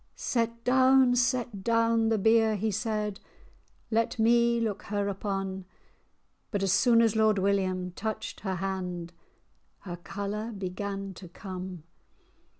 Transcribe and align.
"Set 0.15 0.63
down, 0.63 1.15
set 1.15 1.63
down 1.63 2.09
the 2.09 2.17
bier," 2.17 2.55
he 2.55 2.71
said, 2.71 3.19
"Let 3.91 4.17
me 4.17 4.59
look 4.59 4.81
her 4.85 5.07
upon;" 5.07 5.65
But 6.49 6.63
as 6.63 6.73
soon 6.73 7.03
as 7.03 7.15
Lord 7.15 7.37
William 7.37 7.91
touched 7.91 8.39
her 8.39 8.55
hand, 8.55 9.13
Her 9.81 9.97
colour 9.97 10.53
began 10.53 11.13
to 11.13 11.27
come. 11.27 11.83